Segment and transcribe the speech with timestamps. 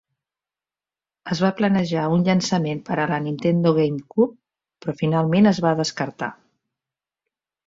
[1.33, 4.31] Es va planejar un llançament per a la Nintendo GameCube,
[4.87, 6.33] però finalment es va descartar.